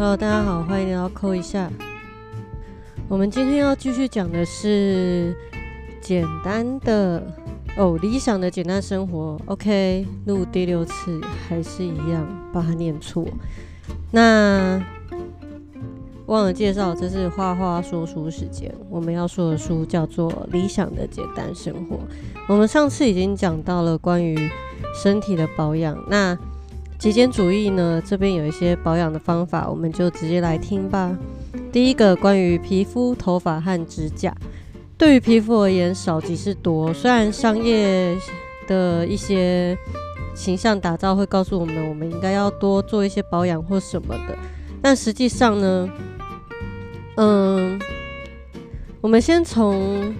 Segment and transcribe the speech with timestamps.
[0.00, 1.70] Hello，大家好，欢迎来到扣一下。
[3.06, 5.36] 我们今天要继续讲的是
[6.00, 7.22] 简单的
[7.76, 9.38] 哦，理想的简单生活。
[9.44, 13.26] OK，录第六次还是一样把它念错。
[14.10, 14.82] 那
[16.24, 18.74] 忘了介绍，这是画画说书时间。
[18.88, 21.96] 我们要说的书叫做《理想的简单生活》。
[22.48, 24.48] 我们上次已经讲到了关于
[24.94, 26.02] 身体的保养。
[26.08, 26.38] 那
[27.00, 28.00] 极简主义呢？
[28.04, 31.16] 这边有一些保养的方法，我们就直接来听吧。
[31.72, 34.36] 第一个，关于皮肤、头发和指甲。
[34.98, 36.92] 对于皮肤而言，少即是多。
[36.92, 38.14] 虽然商业
[38.68, 39.74] 的一些
[40.34, 44.36] 形象打造会告诉我们，我们应该要多做一些保养或什么的，
[44.82, 45.88] 但实际上呢，
[47.16, 47.80] 嗯，
[49.00, 50.14] 我们先从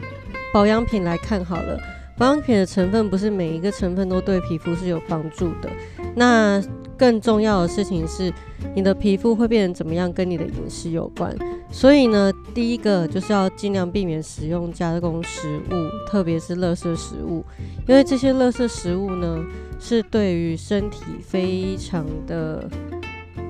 [0.51, 1.79] 保养品来看好了。
[2.17, 5.69] 保养品的成分不是每一个成分都对皮肤是有帮助的。
[6.15, 6.63] 那
[6.97, 8.33] 更重要的事情是，
[8.75, 11.35] 你的皮肤会变成怎么样，跟你的饮食有关。
[11.71, 17.45] 所以呢，第一个就是要尽量避免使用加工食物，特别是垃圾食物，
[17.89, 19.43] 因为这些垃圾食物呢，
[19.79, 22.69] 是对于身体非常的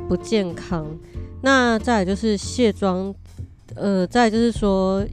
[0.09, 0.87] 不健康。
[1.43, 3.15] 那再就是卸妆，
[3.75, 5.05] 呃，再就是说。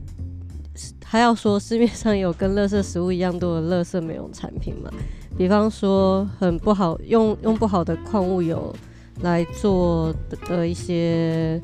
[1.04, 4.90] 还要说市面上有跟垃圾食物一样多的垃圾美容产品嘛？
[5.36, 8.74] 比方说很不好用用不好的矿物油
[9.20, 10.14] 来做
[10.48, 11.60] 的一些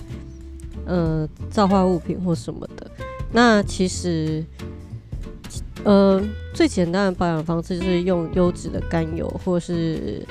[0.86, 2.90] 呃造化物品或什么的。
[3.32, 4.44] 那其实
[5.84, 10.26] 呃最简单的保养方式就是用优质的甘油或是。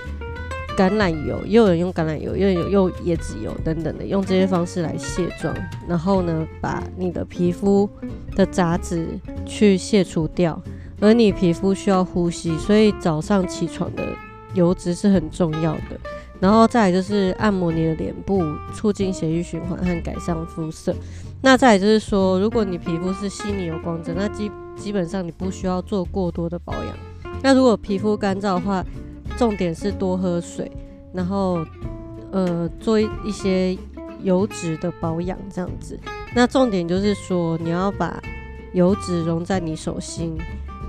[0.75, 5.55] 橄榄油，也有人用橄榄油，也有用椰子油等等的，用这些方式来卸妆，
[5.87, 7.87] 然后呢，把你的皮肤
[8.35, 9.07] 的杂质
[9.45, 10.59] 去卸除掉。
[11.03, 14.07] 而你皮肤需要呼吸，所以早上起床的
[14.53, 15.99] 油脂是很重要的。
[16.39, 18.41] 然后再来就是按摩你的脸部，
[18.73, 20.95] 促进血液循环和改善肤色。
[21.41, 26.97] 那再来就是说，如果你皮肤是细腻有光泽，那基基本上你不需要做过多的保养。
[27.41, 28.81] 那如果皮肤干燥的话，
[29.37, 30.71] 重点是多喝水，
[31.13, 31.65] 然后
[32.31, 33.77] 呃做一些
[34.21, 35.99] 油脂的保养，这样子。
[36.33, 38.21] 那重点就是说，你要把
[38.71, 40.37] 油脂溶在你手心，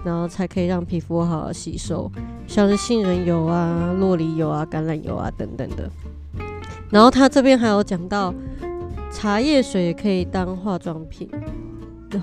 [0.04, 2.10] 然后才可以让皮肤好好吸收，
[2.46, 5.90] 像是杏仁油啊、洛梨油啊、橄榄油啊等等的。
[6.90, 8.32] 然后他这边还有讲到，
[9.10, 11.28] 茶叶水也可以当化妆品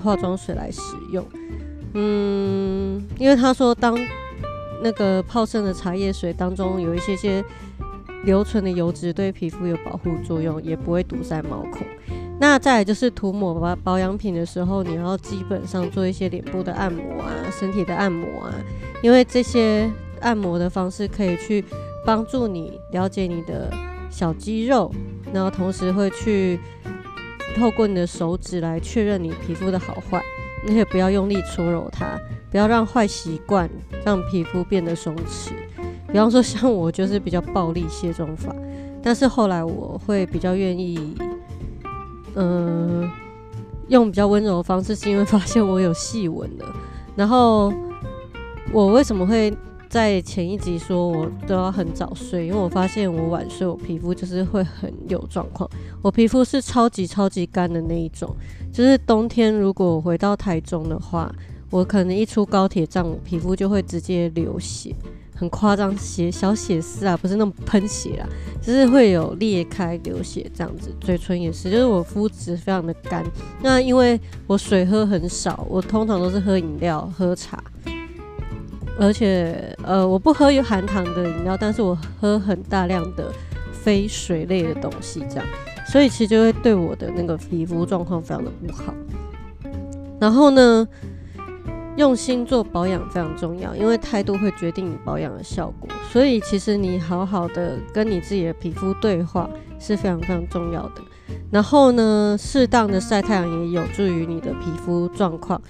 [0.02, 0.80] 化妆水来使
[1.12, 1.24] 用。
[1.94, 3.98] 嗯，因为他说当。
[4.84, 7.40] 那个泡剩的茶叶水当中有一些些
[8.24, 11.86] 留存的油脂，对皮肤有保护作用，也不会堵塞毛孔。
[12.42, 18.52] 那再来就是涂抹保保养品的时候，你要基本上做一些脸部的按摩啊，身体的按摩啊，
[19.00, 19.88] 因为这些
[20.20, 21.64] 按摩的方式可以去
[22.04, 23.72] 帮助你了解你的
[24.10, 24.92] 小肌肉，
[25.32, 26.58] 然后同时会去
[27.54, 30.20] 透过你的手指来确认你皮肤的好坏，
[30.66, 32.18] 而且不要用力搓揉它。
[32.50, 33.70] 不要让坏习惯
[34.04, 35.52] 让皮肤变得松弛。
[36.08, 38.52] 比方说，像我就是比较暴力卸妆法，
[39.00, 41.16] 但是后来我会比较愿意，
[42.34, 43.10] 嗯，
[43.88, 46.74] 用比较温柔的方式，是因为发现我有细纹了。
[47.16, 47.72] 然后
[48.72, 49.54] 我为什么会
[49.88, 52.46] 在前一集说我都要很早睡？
[52.46, 55.68] 因为我发现我晚睡，我皮肤就是会很有状况。
[56.00, 58.34] 我皮肤是超级超级干的那一种，
[58.72, 61.32] 就是冬天如果回到台中的话。
[61.70, 64.94] 我可能一出高铁站，我皮肤就会直接流血，
[65.34, 68.28] 很夸张，血小血丝啊，不是那种喷血啊，
[68.60, 70.94] 就是会有裂开流血这样子。
[71.00, 73.24] 嘴唇也是，就是我肤质非常的干。
[73.62, 77.62] 那因为我水喝很少，我通常都是喝饮料、喝茶，
[78.98, 83.32] 而且呃，我不喝有含糖的饮料，但是我喝很大量的
[83.72, 85.46] 非水类的东西，这样，
[85.88, 88.94] 所以其实就会对我的那个皮肤状况非常的不好。
[90.20, 90.86] 然后呢？
[91.96, 95.88] 用心做保养非常重要，因为态度会决定你保养的效果。
[96.10, 99.48] 所以其实你好好的跟你自己的皮肤对话
[99.78, 101.02] 是非常非常重要的。
[101.50, 105.60] 然后呢，适当的晒太阳也有助于你的皮肤状况。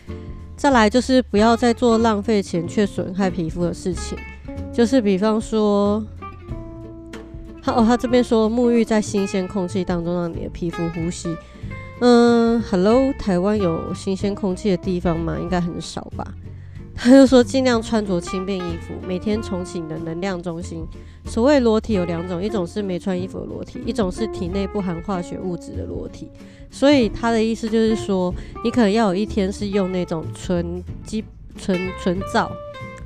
[0.57, 4.17] 再来就是不要再做浪费钱却损害皮肤的事情，
[4.73, 6.05] 就是比方说，
[7.61, 11.37] 他哦他这边说沐浴在新鲜空气当中，让你的皮肤呼吸。
[12.01, 15.37] 嗯，Hello，台湾有新鲜空气的地方吗？
[15.41, 16.27] 应该很少吧。
[16.95, 20.87] 他就说尽量穿着轻便衣服，每天重启你的能量中心。
[21.25, 26.29] 所谓裸体有两种，一种是没穿衣服的裸体，一种是体内不含化学物质的裸体。
[26.71, 28.33] 所以他的意思就是说，
[28.63, 31.25] 你可能要有一天是用那种纯基
[31.57, 32.53] 纯纯皂，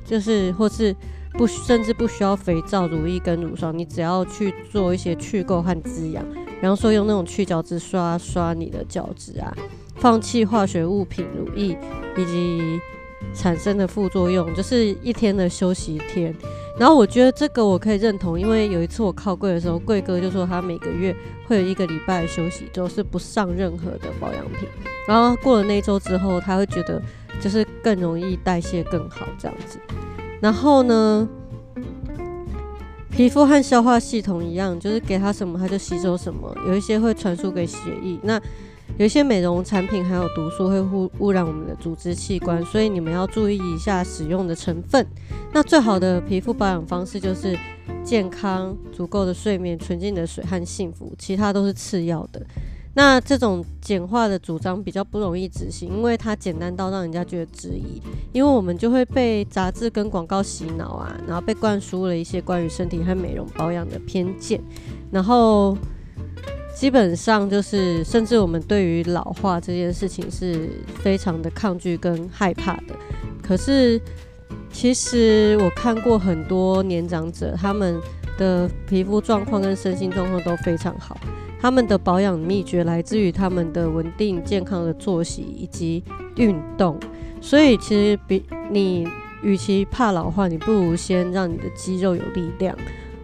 [0.05, 0.95] 就是或是
[1.35, 6.25] 不甚至不需要肥皂、乳液跟乳霜，你只要去做一些去垢和滋养。
[6.61, 9.57] 比方说用那种去角质刷刷你的角质啊，
[9.97, 11.79] 放弃化学物品、乳液
[12.17, 12.81] 以及
[13.35, 16.35] 产生的副作用，就是一天的休息天。
[16.79, 21.15] 然后我觉得这个我可以认同，因为有一次我靠柜的时候，柜哥就说他每个月
[21.47, 24.69] 会有一个礼拜休息周是不上任何的保养品。
[25.09, 27.01] 然后过了那一周之后，他会觉得
[27.41, 29.79] 就是更容易代谢更好这样子。
[30.39, 31.27] 然后呢，
[33.17, 38.19] 皮肤和消化系统一样，就是给它什么它就吸收什么，有一些会传输给血液。
[38.23, 38.39] 那
[38.99, 45.07] 有一些美容产品含有毒素，会污污染我们的组织器官，所以你们要注意一下使用的成分。
[45.51, 47.59] 那最好的皮肤保养方式就是
[48.05, 52.47] 健康、足够的睡眠、纯净的水和幸福，其他都是次要的。
[52.97, 58.03] 那这种简化的主张比较不容易执行，因为它简单到让人家觉得质疑。
[58.33, 64.61] 因为我们就会被杂志跟广告洗脑啊，然后被灌输了一些关于身体和美容保养的偏见，
[65.13, 65.79] 然后。
[66.79, 70.69] 基本上就是，甚至我们对于老化这件事情是
[71.03, 72.95] 非常的抗拒跟害怕的。
[73.43, 73.99] 可是，
[74.71, 77.99] 其实我看过很多年长者，他们
[78.37, 81.19] 的皮肤状况跟身心状况都非常好。
[81.67, 86.01] 他们的保养秘诀来自于他们的稳定健康的作息以及
[86.37, 86.97] 运动。
[87.41, 89.05] 所以，其实比你
[89.43, 92.77] 与其怕老化，你不如先让你的肌肉有力量。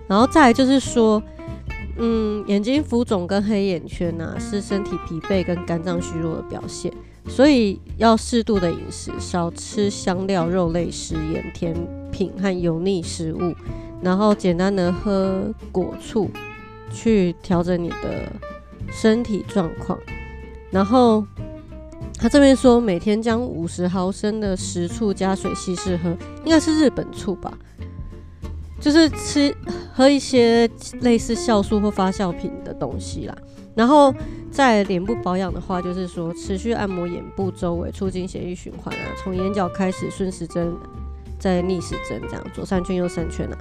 [0.09, 1.23] 然后再就是说。
[1.99, 6.91] 嗯，眼睛浮肿跟黑眼圈呐，是身体疲惫跟肝脏虚弱的表现，
[7.29, 11.77] 所以要适度的饮食，少吃香料、肉类、食盐、甜
[12.11, 13.55] 品和油腻食物，
[14.03, 16.31] 然后简单的喝果醋，
[16.93, 18.31] 去调整你的
[18.91, 19.99] 身体状况。
[20.71, 21.27] 然后
[22.19, 27.57] 他这边说，每天将五十毫升的食醋加水稀释喝，应该是日本醋吧。
[28.81, 29.55] 就是吃
[29.95, 30.69] 喝一些
[31.03, 33.37] 类似酵素或发酵品的东西啦，
[33.77, 34.13] 然后
[34.51, 40.75] 在脸部保养的话，就是说持续按摩眼部周围，促进血液循环啊，从眼角开始顺时针，
[41.39, 43.59] 再逆时针这样左三圈右三圈啊，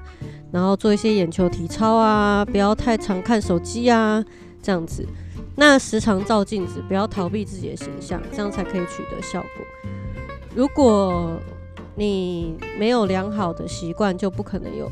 [0.52, 4.24] 然后做一些眼球体操啊，不要太常看手机啊，
[4.62, 5.08] 这样子，
[5.56, 9.66] 那时常照镜子，不要逃避自己的形象，这样才可以取得效果。
[10.54, 11.40] 如果
[11.96, 14.90] 你没有良好的习惯，就不可能有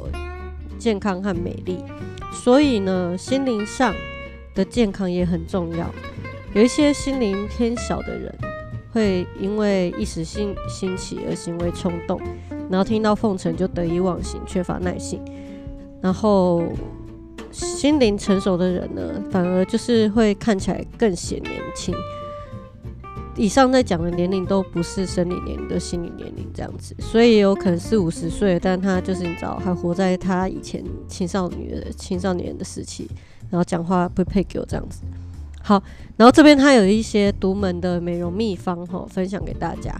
[0.77, 1.83] 健康和美丽。
[2.31, 3.93] 所以呢，心灵上
[4.55, 5.89] 的健康也很重要。
[6.53, 8.33] 有一些心灵偏小的人，
[8.93, 12.21] 会因为一时兴兴起而行为冲动，
[12.69, 15.21] 然后听到奉承就得意忘形，缺乏耐性。
[16.01, 16.63] 然后
[17.51, 21.93] 心灵成熟的人呢，反而就是会看起来更显年轻。
[23.35, 33.09] 以上在讲的年龄都不是生理年龄，都心理年龄这样子，所以有可能四五十岁，但他就是你知道，还活在他以前青少年的青少年的时期，
[33.49, 35.03] 然后讲话不配给我这样子。
[35.61, 35.81] 好，
[36.17, 39.93] 然后这边他有一些独门的美容秘方哈，分享给大家。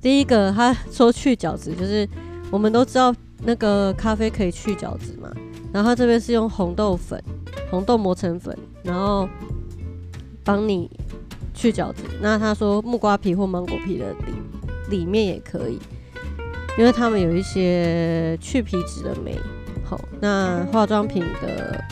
[0.00, 2.08] 第一个，他说去角质，就是
[2.52, 3.12] 我们都知道
[3.42, 5.30] 那个咖啡可以去角质嘛，
[5.72, 7.22] 然后它这边是用红豆粉，
[7.70, 9.28] 红豆磨成粉，然后
[10.44, 10.90] 帮你。
[11.54, 14.12] 去角质，那他说木瓜皮或芒果皮的
[14.88, 15.76] 里里面也可以，
[16.78, 19.36] 因为他们有一些去皮脂的酶。
[19.84, 21.82] 好，那化妆品的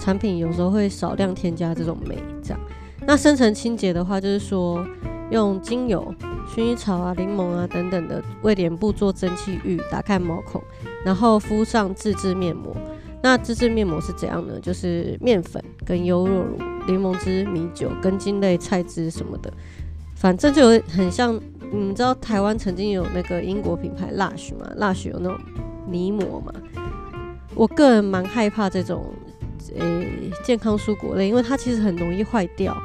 [0.00, 2.58] 产品有时候会少量添加这种酶，这样。
[3.06, 4.84] 那深层清洁的话，就是说
[5.30, 6.12] 用精油、
[6.46, 10.62] 薰衣草啊、柠檬啊等等的为脸部做蒸汽浴，打开毛孔，
[11.04, 12.76] 然后敷上自制面膜。
[13.22, 14.58] 那自制面膜是怎样呢？
[14.60, 16.58] 就是面粉跟优酪乳。
[16.86, 19.52] 柠檬汁、米酒、根茎类菜汁什么的，
[20.14, 21.40] 反正就很像。
[21.72, 25.36] 你知道台湾曾经有那个英国品牌 Lush 吗？Lush 有那种
[25.88, 26.52] 泥膜嘛？
[27.52, 29.12] 我个人蛮害怕这种
[29.76, 32.76] 诶健康蔬果类，因为它其实很容易坏掉。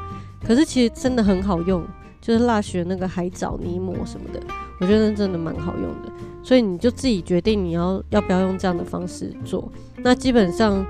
[0.44, 1.86] 可是其实真的很好用，
[2.22, 4.40] 就是 Lush 那个海藻泥膜什么的，
[4.80, 6.12] 我觉得真的蛮好用的。
[6.44, 9.72] 所以你就自己决定你要要不要用这样的方式做。
[9.98, 10.86] 那基本上。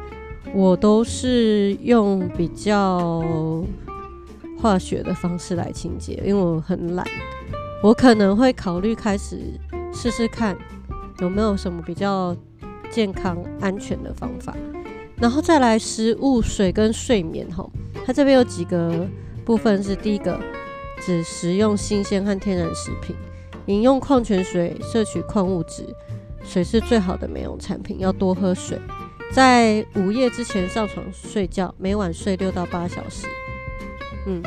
[0.51, 3.21] 我都是用比较
[4.57, 7.05] 化学的方式来清洁，因为我很懒。
[7.83, 9.37] 我可能会考虑开始
[9.93, 10.57] 试试看
[11.19, 12.35] 有没有什么比较
[12.89, 14.55] 健康安全的方法，
[15.17, 17.47] 然后再来食物、水跟睡眠。
[17.51, 17.69] 哈，
[18.03, 19.07] 它这边有几个
[19.45, 20.39] 部分是：第一个，
[21.01, 23.15] 只食用新鲜和天然食品，
[23.67, 25.85] 饮用矿泉水，摄取矿物质，
[26.43, 28.79] 水是最好的美容产品，要多喝水。
[29.31, 33.27] 在午夜之前上床睡觉，每晚睡六到八小时。
[34.25, 34.41] 嗯，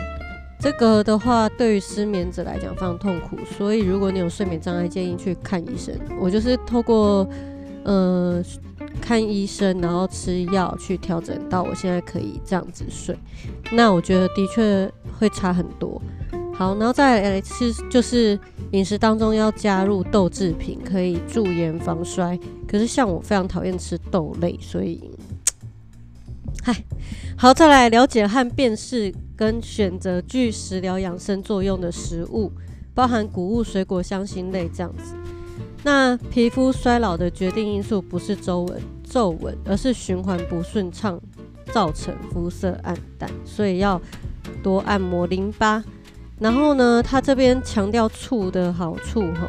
[0.61, 5.95] 这个的话对于失眠者来讲非常痛苦，所以如果你有睡眠障碍，建议去看医生。
[6.21, 7.29] 我就是透过
[7.85, 8.43] 呃
[9.01, 13.17] 看医生，然后吃药去调整到我现在可以这样子睡。
[13.71, 16.03] 那我觉得的确会差很多。
[16.63, 18.39] 好，然后再来是就是
[18.71, 22.39] 饮食当中要加入豆制品，可以助颜防衰。
[22.69, 25.11] 可是像我非常讨厌吃豆类，所以，
[26.63, 26.73] 嗨，
[27.37, 32.53] 好，再来了解和辨识跟选择具食疗养生作用的食物，
[32.95, 35.17] 包含谷物、水果、香辛类这样子。
[35.83, 41.21] 那皮肤衰老的决定因素不是皱纹、皱纹，而是循环不顺畅，
[41.73, 44.01] 造成肤色暗淡，所以要
[44.63, 45.83] 多按摩淋巴。
[46.39, 49.49] 然后呢，他这边强调醋的好处哈，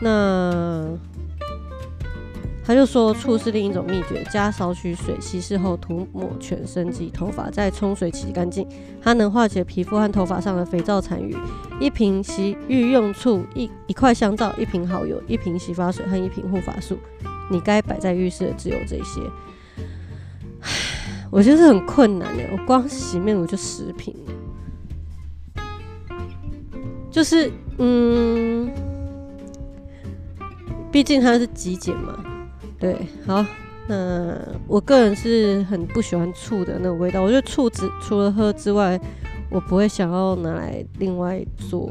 [0.00, 0.86] 那
[2.62, 8.68] 他就说醋是另一种秘诀，加少许水稀释后涂抹全身及头发，再冲水洗干净，
[9.02, 11.34] 它能化解皮肤和头发上的肥皂残余。
[11.80, 16.98] 一瓶洗浴用醋，一一块香皂，一瓶好油，一瓶洗发水和一瓶护发素。
[17.50, 19.22] 你该摆在浴室的只有这些。
[21.30, 24.14] 我就是很困难的，我光洗面乳就十瓶。
[27.18, 28.70] 就是，嗯，
[30.92, 32.14] 毕竟它是极简嘛，
[32.78, 32.96] 对，
[33.26, 33.44] 好，
[33.88, 38.96] 那我个人是很不喜欢醋的那个味道，我觉得醋只除了喝之外，
[39.50, 41.90] 我不会想要拿来另外做，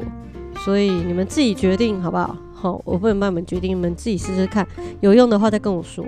[0.64, 2.34] 所以你们自己决定好不好？
[2.54, 4.66] 好，我不能帮你们决定，你们自己试试看，
[5.00, 6.02] 有用的话再跟我说。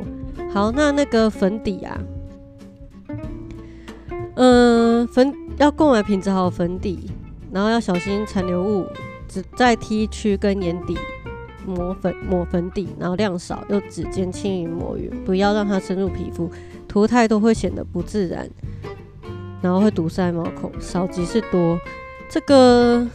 [0.50, 2.00] 好，那那个粉底啊，
[4.36, 7.10] 嗯，粉要购买品质好的粉底，
[7.52, 8.86] 然后要小心残留物。
[9.30, 10.98] 只在 T 区跟眼底
[11.64, 16.50] 抹粉抹粉底，然后量少，用指尖轻盈抹匀，不要让它深入皮肤，
[16.88, 18.50] 涂太多会显得不自然，
[19.62, 20.72] 然后会堵塞毛孔。
[20.80, 21.78] 少即是多，
[22.28, 23.06] 这个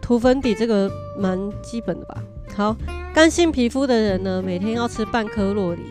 [0.00, 2.22] 涂粉底这个蛮基本的吧。
[2.56, 2.74] 好，
[3.12, 5.82] 干性皮肤的人呢，每天要吃半颗洛梨，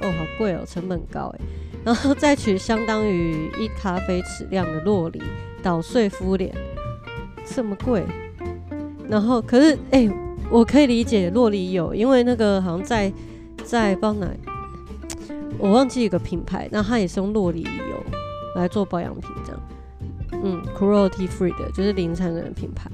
[0.00, 1.40] 哦，好贵哦，成本高哎。
[1.84, 5.22] 然后再取相当于一咖啡匙量的洛梨，
[5.62, 6.52] 捣碎敷脸。
[7.44, 8.04] 这么贵，
[9.08, 10.08] 然后可是哎，
[10.50, 13.12] 我可以理解洛梨油，因为那个好像在
[13.64, 14.28] 在帮哪，
[15.58, 18.04] 我忘记一个品牌，那它也是用洛梨油
[18.56, 19.60] 来做保养品，这样，
[20.42, 22.90] 嗯，cruelty free 的，就是零残忍品牌。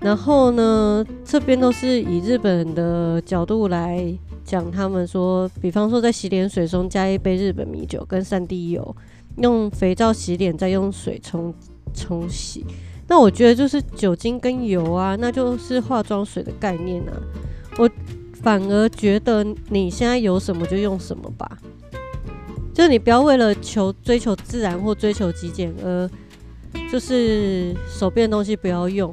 [0.00, 4.02] 然后呢，这边都是以日本的角度来
[4.42, 8.96] 讲，他们说，比方说在洗脸水中加一杯日本米酒跟三滴油，
[9.36, 11.52] 用肥皂洗脸，再用水冲
[11.92, 12.64] 冲洗。
[13.10, 17.12] 那我觉得就是酒精跟油啊，那就是化妆水的概念啊。
[17.76, 17.90] 我
[18.40, 21.58] 反而觉得你现在有什么就用什么吧，
[22.72, 26.08] 就是你不要为了求追求自然或追求极简而
[26.88, 29.12] 就是手边的东西不要用。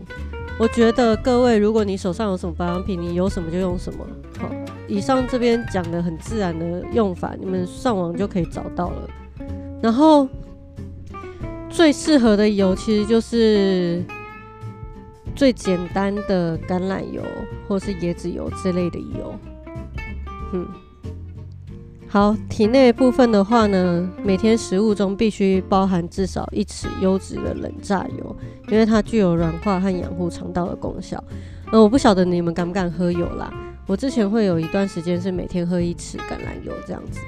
[0.59, 4.05] 我觉得各位，如果你手上有什么保养品，你有什么就用什么。
[4.37, 4.47] 好，
[4.87, 9.09] 以上这边讲的很自然的用法，你们上网就可以找到了。
[9.81, 10.29] 然后。
[11.77, 14.03] 最适合的油其实就是
[15.35, 17.21] 最简单的橄榄油
[17.67, 19.35] 或是椰子油之类的油。
[20.53, 20.67] 嗯，
[22.07, 28.35] 好，体内部分的话呢，每天食物中必须包含至少一匙优质的冷榨油，
[28.69, 31.23] 因为它具有软化和养护肠道的功效。
[31.71, 33.53] 呃，我不晓得你们敢不敢喝油啦。
[33.85, 37.19] 我之前会有一段时间是每天喝一匙橄榄油这样子。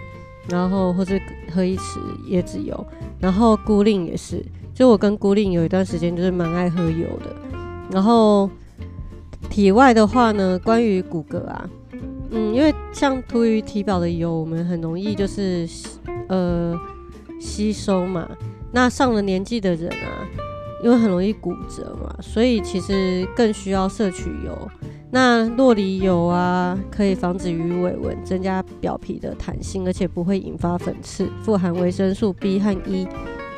[0.49, 1.15] 然后或者
[1.53, 2.85] 喝一匙椰子油，
[3.19, 7.35] 然后孤令也是，就我跟孤令有一段时间就是蛮爱喝油的。
[7.91, 8.49] 然后
[9.49, 11.69] 体外的话呢，关于骨骼啊，
[12.31, 15.67] 嗯，因为像涂于体表的油，我们很容易就是
[16.27, 16.77] 呃
[17.39, 18.27] 吸收嘛。
[18.71, 20.27] 那上了年纪的人啊，
[20.83, 24.69] 因为很容易骨折嘛，所以其实更需要摄取油。
[25.11, 33.07] 那洛梨油啊，可以防止鱼尾纹，增加表皮的弹性，而且不会引发粉刺，富含维生素 B 和 E，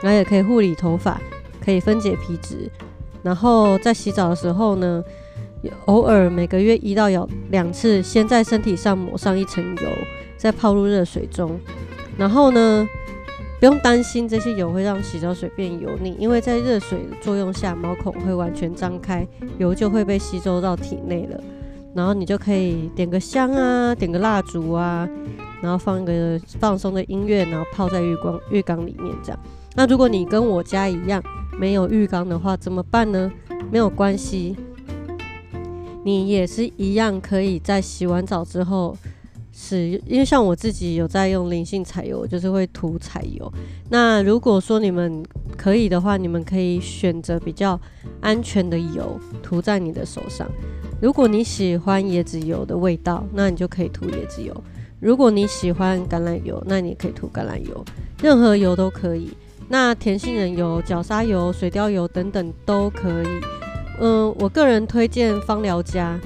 [0.01, 1.19] 然后也可以护理头发，
[1.63, 2.71] 可以分解皮脂。
[3.21, 5.03] 然后在洗澡的时候呢，
[5.85, 9.89] 偶尔每个月一到两两次，先在身体上抹上一层油，
[10.37, 11.59] 再泡入热水中。
[12.17, 12.87] 然后呢，
[13.61, 19.25] 不用担心这些油会让洗澡水变油腻，因为在热水的作用下，毛孔会完全张开，
[19.59, 21.39] 油就会被吸收到体内了。
[21.93, 25.07] 然后你就可以点个香啊，点个蜡烛啊，
[25.61, 29.39] 然后放一个放松的音乐，然后泡在浴缸浴缸里面这样。
[29.75, 31.21] 那如果你跟我家一样
[31.59, 33.31] 没有浴缸的话，怎么办呢？
[33.71, 34.57] 没有关系，
[36.03, 38.97] 你也是一样可以在洗完澡之后。
[39.63, 43.53] 是，因为像我自己有在用灵性彩油，就是会涂彩油。
[43.91, 45.23] 那如果说你们
[45.55, 47.79] 可以的话，你们可以选择比较
[48.21, 50.49] 安全的油涂在你的手上。
[50.99, 54.51] 如果你喜欢椰子油的味道，那你就可以涂椰子油。
[54.99, 57.85] 如果你喜欢橄榄油，那你也可以涂橄榄油，
[58.19, 59.29] 任何油都可以。
[59.69, 63.27] 那甜杏仁油、角鲨油、水貂油等等都可以。
[63.99, 66.19] 嗯，我个人推荐芳疗家，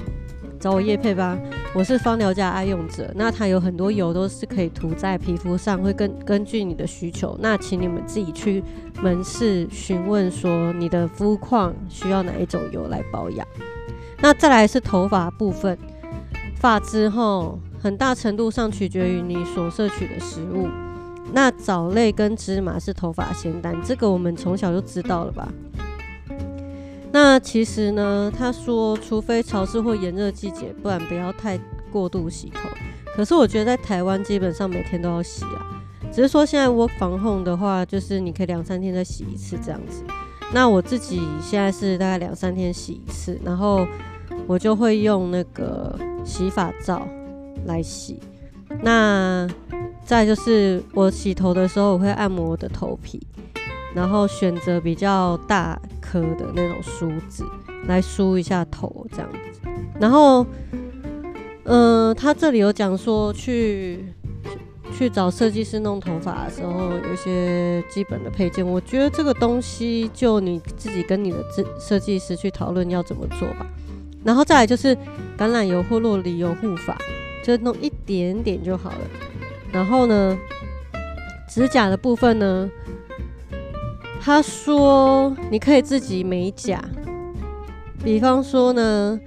[0.58, 1.38] 找我叶配吧。
[1.76, 7.36] 我是芳疗家爱用者，那它有很多油都是可以涂在皮肤上，会根根据你的需求。
[7.38, 8.64] 那请你们自己去
[9.02, 13.46] 门市询问，说你的肤况需要哪一种油来保养。
[14.22, 15.76] 那再来是头发部分，
[16.54, 20.68] 发质后很大程度上取决于你所摄取的食物。
[21.34, 25.46] 那藻类跟芝麻是头发仙丹，这个我们从小就知道了吧？
[27.18, 31.58] 那其实呢，他说，除非潮湿或炎热季节，不然不要太
[31.90, 32.68] 过度洗头。
[33.14, 35.82] 可是我觉得在台湾基本上每天都要洗啊，
[36.12, 40.04] 只是说现在 work 防控的话，就是你可以两三天再洗一次这样子。
[40.52, 43.86] 那我自己现在是大概两三天洗一次，然后
[44.46, 47.08] 我就会用那个洗发皂
[47.64, 48.20] 来洗。
[48.82, 49.48] 那
[50.04, 53.26] 再就是我洗头的时候，我会按摩我的头皮。
[53.96, 57.42] 然后选择比较大颗的那种梳子
[57.86, 59.60] 来梳一下头，这样子。
[59.98, 60.46] 然后，
[61.64, 64.04] 嗯，他这里有讲说去
[64.92, 68.64] 去找设计师弄头发的时候，有一些基本的配件。
[68.64, 73.66] 我觉得这个东西就你自己跟你的设设计师去讨论要怎么做吧。
[74.22, 74.94] 然后再来就是
[75.38, 76.98] 橄榄油或洛里油护发，
[77.42, 78.98] 就弄一点点就好了。
[79.72, 80.36] 然后呢，
[81.48, 82.70] 指甲的部分呢？
[84.26, 86.82] 他说：“你可以自己美甲，
[88.02, 89.20] 比方说呢，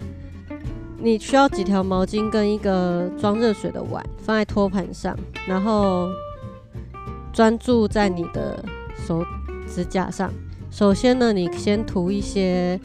[0.98, 6.10] 你需要几条毛巾跟一个装热水的碗放在托盘上，然后
[7.32, 8.62] 专注在你的
[9.08, 9.24] 手
[9.66, 10.30] 指甲上。
[10.70, 12.78] 首先呢，你先涂一些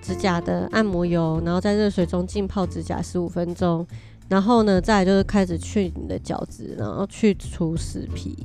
[0.00, 3.84] 指甲的按摩油，然后在热水中浸泡指甲十五分钟。”
[4.28, 8.36] 然后呢，再就是开始去你的角质，然后去除死皮，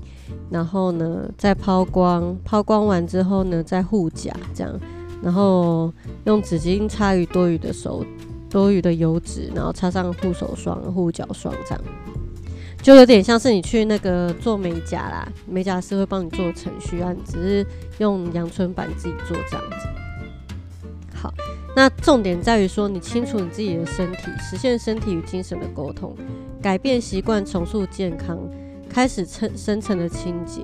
[0.49, 4.79] 然后呢再抛光，抛光完之后呢再护甲，这样，
[5.21, 8.05] 然后用纸巾擦匀多余的手
[8.49, 11.83] 多余的油脂，然后擦上护手霜、护脚霜，这样，
[12.81, 19.87] 就有点像是你去那个做美甲啦，美甲师会帮你做程序啊，你只是用阳春板自己做这样子。
[21.13, 21.33] 好。
[21.75, 26.15] 那重点在于说，你清楚你自己的身体，实现身体与精神的沟通，
[26.61, 28.37] 改变习惯，重塑健康，
[28.87, 30.61] 开始深深层的清洁。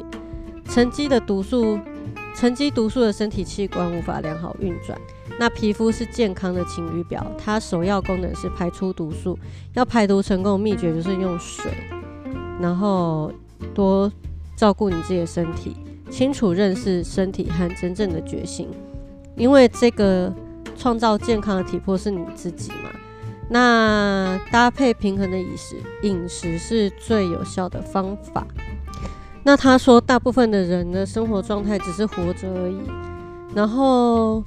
[0.66, 1.80] 沉积的毒素，
[2.36, 4.96] 沉积毒素的身体器官无法良好运转。
[5.40, 9.36] 那皮肤是健康的晴雨表，它首要功能是排出毒素。
[9.74, 11.72] 要排毒成功的秘诀就是用水，
[12.62, 13.32] 然后
[13.74, 14.12] 多
[14.56, 15.76] 照顾你自己的身体，
[16.12, 18.68] 清楚认识身体和真正的觉醒，
[19.36, 20.32] 因为这个。
[20.80, 22.90] 创造健康的体魄是你自己嘛？
[23.50, 28.48] 那搭配平衡的饮食，饮食是最有效的方法。
[29.44, 32.78] 那他说，大部分的人的生活状态只是活着而已。
[33.54, 34.44] 然后，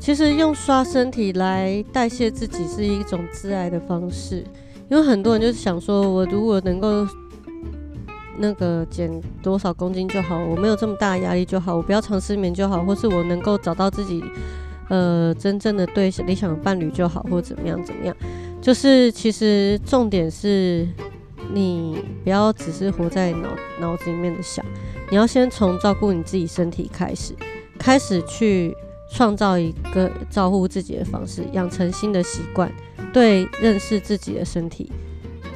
[0.00, 4.42] 其实用刷身体来代谢自己是一种自爱的方式，
[4.90, 7.06] 因为很多人就是想说，我如果能够
[8.38, 9.08] 那个减
[9.42, 14.24] 多少公斤就好，我没有这么大压力就好，我不要常失眠就好，或是我能够找到自己。
[14.88, 18.14] 呃，真正的对理想的伴侣就好，或怎么样怎么样，
[18.60, 20.86] 就是其实重点是
[21.52, 23.48] 你不要只是活在脑
[23.80, 24.64] 脑子里面的想，
[25.10, 27.34] 你要先从照顾你自己身体开始，
[27.78, 28.76] 开始去
[29.10, 32.70] 创造一个照顾自己的方式，养成新的习惯，
[33.12, 34.90] 对认识自己的身体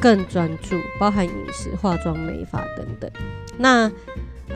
[0.00, 3.10] 更专注，包含饮食、化妆、美发等等。
[3.58, 3.90] 那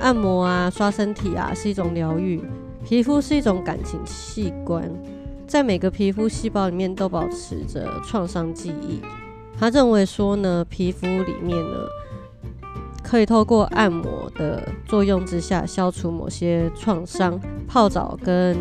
[0.01, 2.41] 按摩啊，刷身体啊，是一种疗愈。
[2.85, 4.91] 皮肤是一种感情器官，
[5.47, 9.01] 在每个皮肤细胞里面都保持着创伤记忆。
[9.59, 11.77] 他认为说呢，皮肤里面呢，
[13.03, 17.39] 可以透过按摩的作用之下消除某些创伤。
[17.69, 18.57] 泡澡跟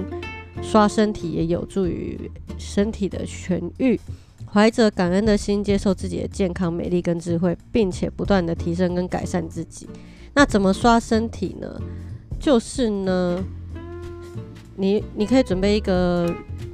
[0.61, 3.99] 刷身体也有助于身体的痊愈。
[4.51, 9.87] 怀着感恩的心接受自己的健康、美丽跟智慧，并且不断的提升跟改善自己。
[10.33, 11.79] 那怎么刷身体呢？
[12.39, 13.43] 就是呢。
[14.79, 16.25] 你你可以准备一个，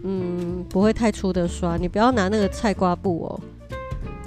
[0.04, 3.40] 嗯，不会太粗的刷，你不要拿那个菜瓜布哦，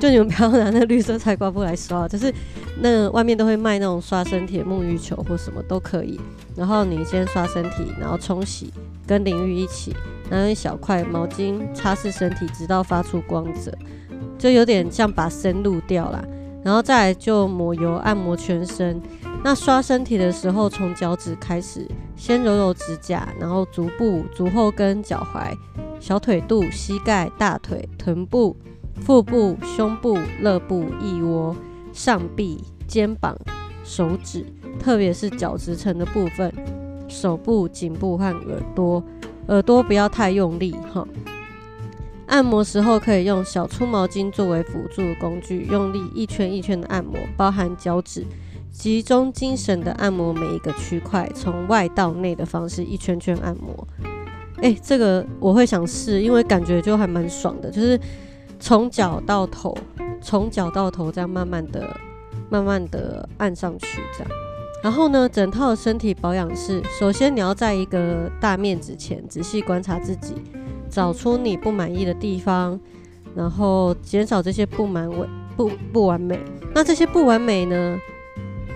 [0.01, 2.35] 就你们不要拿那个绿色菜瓜布来刷，就是
[2.81, 6.21] 那外面都会卖那种刷身体的沐浴球或什么都可以。
[6.57, 8.73] 然后你先刷身体，然后冲洗，
[9.07, 9.95] 跟淋浴一起，
[10.29, 13.73] 拿一小块毛巾擦拭身体，直到发出光泽，
[14.37, 16.21] 就有点像把身露掉啦。
[16.69, 19.01] 然后再来就抹油按摩全身。
[19.43, 25.57] 那刷身体的时候，从脚趾开始，先揉揉指甲，然后足部、足后跟、脚踝、
[25.99, 28.55] 小腿肚、膝盖、大腿、臀部、
[29.01, 31.57] 腹部、胸部、肋部、腋窝、
[31.95, 33.35] 上臂、肩膀、
[33.83, 34.45] 手指，
[34.79, 36.53] 特别是角质层的部分，
[37.09, 39.03] 手部、颈部和耳朵。
[39.47, 41.09] 耳朵不要太用力哈。
[42.29, 48.25] 按摩时候可以用小粗毛巾作为辅助工具，用力一圈一圈的按摩，包含脚趾，
[48.71, 53.89] 集中精神的按摩每一个区块，从外到内的方式一圈圈按摩。
[54.61, 57.99] 哎，这个我会想试，因为感觉就还蛮爽的，就是
[58.61, 59.77] 从脚到头，
[60.21, 61.97] 从脚到头这样慢慢的、
[62.51, 64.31] 慢慢的按上去这样。
[64.83, 70.35] 然后呢，整套的身体保养是，首先你要在一个大面子前仔细观察自己。
[70.89, 72.79] 找出你不满意的地方，
[73.35, 76.39] 然后减少这些不满完不不完美。
[76.75, 77.99] 那这些不完美呢？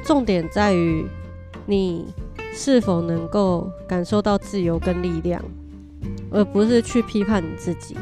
[0.04, 1.06] 重点在于
[1.66, 2.12] 你
[2.52, 5.40] 是否能够感受到自由跟力量，
[6.30, 7.96] 而不是去批判你自己，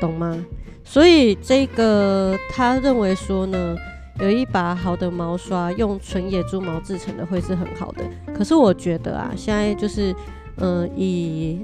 [0.00, 0.44] 懂吗？
[0.84, 3.76] 所以这个他认为说呢，
[4.20, 8.04] 有一把好的毛刷，用纯野猪毛制成的会是很好的。
[8.34, 10.14] 可是我觉得啊，现在就是
[10.56, 11.60] 嗯以。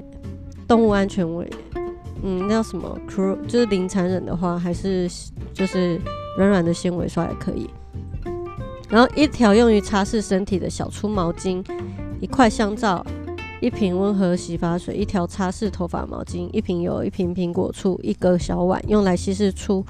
[0.67, 1.49] 动物安全为，
[2.23, 5.09] 嗯，那叫什么？cru 就是零残忍的话，还是
[5.53, 5.99] 就是
[6.37, 7.69] 软软的纤维刷也可以。
[8.89, 11.65] 然后一条用于擦拭身体的小粗毛巾，
[12.19, 13.05] 一块香皂，
[13.61, 19.85] 一瓶温和洗发水，一条擦拭头发毛巾，一瓶油，一瓶苹果醋，一个小碗用来稀释出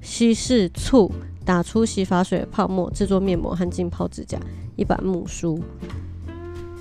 [0.00, 1.10] 稀释醋，
[1.44, 4.38] 打出洗发水的泡沫，制作面膜和浸泡指甲，
[4.76, 5.58] 一把木梳。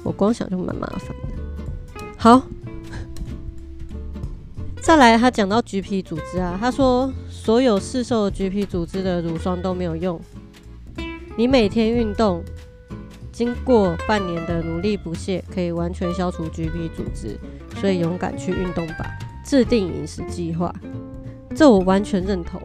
[0.04, 2.04] 我光想就蛮麻烦的。
[2.18, 2.42] 好。
[4.94, 10.22] 再来，他讲到橘皮组织啊，他说所有市售橘皮组织的乳霜都没有用。
[11.36, 12.44] 你每天运动，
[13.32, 17.36] 经过半年的努力不懈，可以完全消除橘皮组织。
[17.82, 20.72] 所以勇敢去运动吧，制定饮食计划，
[21.56, 22.62] 这我完全认同。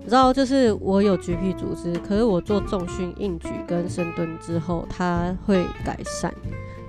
[0.00, 6.34] 你知道，就是我有橘皮组织，可是我做重训、硬举跟深蹲之后，它会改善。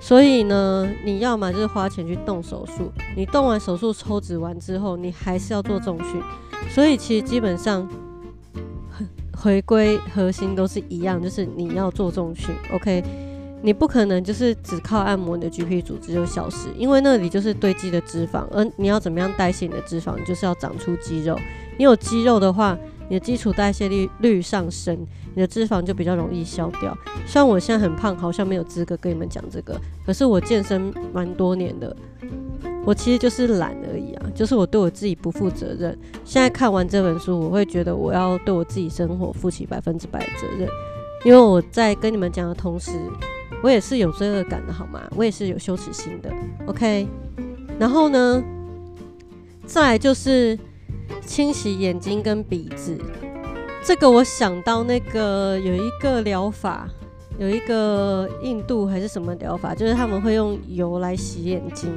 [0.00, 6.22] 所以呢，你要么就是花钱去动手术，你动完手术抽脂完之后，你还是要做重训。
[6.70, 7.88] 所以其实基本上
[9.36, 12.54] 回归核心都是一样，就是你要做重训。
[12.72, 13.02] OK，
[13.60, 21.38] 你不可能就是只靠按摩你的橘皮组织就消失，因为那里就是堆积的脂肪，而你要怎么样代谢你的脂肪，你就是要长出肌肉。
[21.76, 22.78] 你有肌肉的话。
[23.08, 26.96] 你的基础代谢率率上升，你的脂肪就比较容易消掉。
[27.26, 31.96] 虽然我现在很胖，好像没有资格跟你们讲这个，可是我健身蛮多年的，
[32.84, 35.98] 我其实就是懒而已啊，就是我对我自己不负责任。
[36.24, 40.68] 现在看完这本书，我会觉得我要对我自己生活负起百分之百的责任，
[41.24, 42.90] 因为我在跟你们讲的同时，
[43.62, 45.00] 我也是有罪恶感的，好吗？
[45.16, 46.30] 我也是有羞耻心的。
[46.66, 47.08] OK，
[47.78, 48.44] 然后呢，
[49.64, 50.58] 再来就是。
[51.24, 52.98] 清洗眼睛跟鼻子，
[53.84, 56.88] 这个我想到那个有一个疗法，
[57.38, 61.90] 有一个印度还是什么疗法，就是他们会用油来洗眼睛，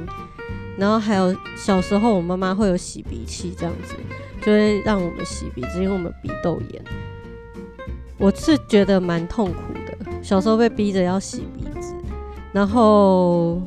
[0.76, 3.94] 然后还有小时候我妈妈会有洗鼻器这样子，
[4.40, 6.84] 就会让我们洗鼻子，因为我们鼻窦炎。
[8.18, 11.94] 我是觉得蛮痛苦的，小时候被逼着要洗鼻子，
[12.52, 13.60] 然后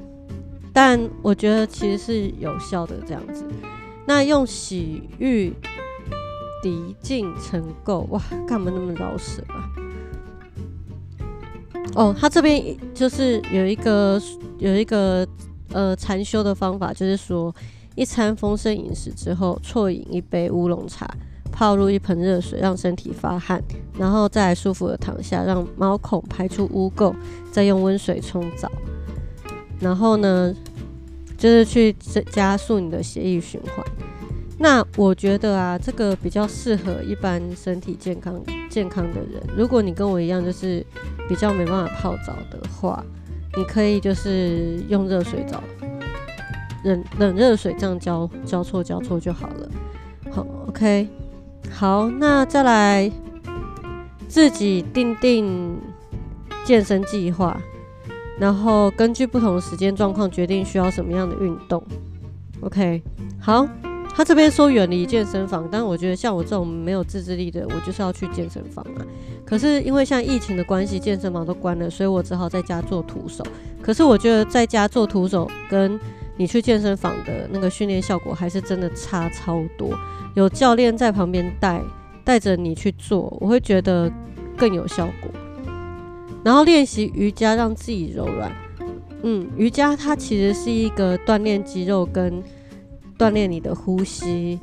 [0.72, 3.46] 但我觉得其实是有效的这样子。
[4.08, 5.52] 那用洗浴
[6.64, 9.70] 涤净尘垢，哇，干嘛那么老舍啊？
[11.96, 14.22] 哦，他这边就是有一个
[14.60, 15.28] 有一个
[15.72, 17.54] 呃禅修的方法，就是说
[17.96, 21.10] 一餐丰盛饮食之后，啜饮一杯乌龙茶，
[21.52, 23.64] 泡入一盆热水，让身体发汗，
[23.98, 27.16] 然后再舒服的躺下，让毛孔排出污垢，
[27.52, 28.72] 再用温水冲澡，
[29.80, 30.54] 然后呢？
[31.38, 31.94] 就是去
[32.32, 33.86] 加速你的血液循环。
[34.58, 39.44] 那我觉得啊，这个比较适合一般身体健康健康的人。
[39.56, 40.86] 如果你跟我一样，就是
[41.28, 43.04] 比较没办法泡澡的话，
[43.58, 45.62] 你可以就是用热水澡，
[46.86, 49.70] 冷冷热水这样交交错交错就好了。
[50.32, 51.10] 好，OK，
[51.70, 53.12] 好，那再来
[54.30, 55.78] 自己定定
[56.64, 57.60] 健身计划。
[58.40, 61.84] 然后根据不同的时间状况决定需要什么样的运动。
[62.62, 63.02] OK，
[63.40, 63.68] 好，
[64.16, 69.06] 他这边说远离健身房，但我觉得像我这种没有自制力的，我就是要去健身房啊。
[69.46, 73.44] 可是因为像疫情的关系，健身房都关了，所以我只好在家做徒手。
[73.82, 76.00] 可是我觉得在家做徒手跟
[76.38, 79.90] 你去健身房的那个训练效果还是真的差超多。
[80.34, 81.82] 有教练在旁边带
[82.24, 84.12] 带着你去做，我会觉得
[84.58, 85.32] 更有效果。
[86.46, 88.56] 然后练习瑜伽，让自己柔软。
[89.24, 92.40] 嗯，瑜伽它其实是一个锻炼肌肉跟
[93.18, 94.60] 锻炼你的呼吸，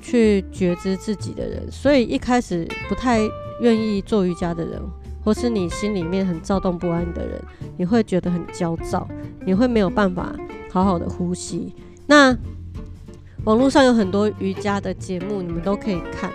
[0.00, 1.68] 去觉知自己的人。
[1.68, 3.18] 所以一开始不太
[3.60, 4.80] 愿意做瑜伽的人，
[5.24, 7.42] 或是你心里面很躁动不安的人，
[7.76, 9.08] 你会觉得很焦躁，
[9.44, 10.32] 你会没有办法
[10.70, 11.74] 好好的呼吸。
[12.06, 12.32] 那
[13.42, 16.30] 网络上有很多瑜伽的节目，你们都可以看，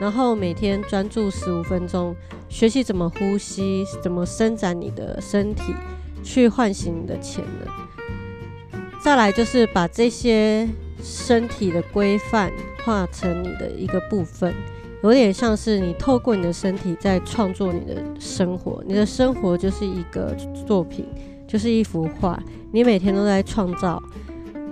[0.00, 2.14] 然后每天专注十五分钟，
[2.48, 5.74] 学习怎么呼吸，怎么伸展你的身体，
[6.22, 8.80] 去唤醒你的潜能。
[9.00, 10.68] 再来就是把这些
[11.02, 12.50] 身体的规范
[12.84, 14.54] 化成你的一个部分，
[15.02, 20.34] 有点像是你透过你的身体在创作你的生活，你的生活就是一个
[20.66, 21.06] 作品，
[21.46, 24.02] 就是一幅画，你每天都在创造。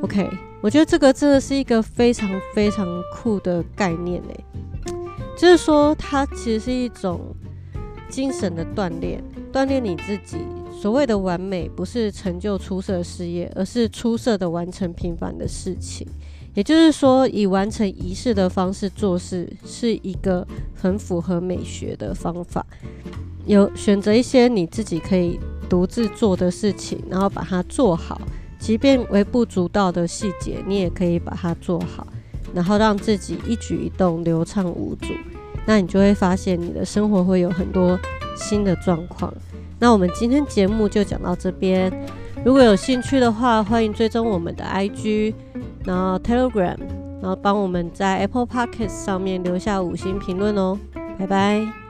[0.03, 0.29] OK。
[0.63, 4.45] 我觉得这个真的是一个非常非常酷的概念诶，
[5.37, 7.21] 就是说它其实是一种
[8.09, 10.38] 精神的锻炼，锻炼你自己。
[10.81, 16.07] 所谓的完美，不是成就出色的事业，而是出色的完成平凡的事情。
[16.55, 22.66] 也就是说，以完成仪式的方式做事，是一个很符合美学的方法。
[23.47, 28.21] 有选择一些你自己可以独自做的事情，然后把它做好。
[28.59, 32.07] 即便微不足道的细节，你也可以把它做好，
[32.55, 35.15] 然后让自己一举一动流畅无阻。
[35.67, 37.99] 那你就会发现你的生活会有很多
[38.37, 39.33] 新的状况。
[39.79, 41.93] 那我们今天节目就讲到这边。
[42.45, 45.35] 如果有兴趣的话，欢迎追踪我们的 IG，
[45.85, 46.77] 然后 Telegram，
[47.21, 50.79] 然后帮我们在 Apple Podcast 上面留下五星评论哦。
[51.19, 51.82] 拜拜。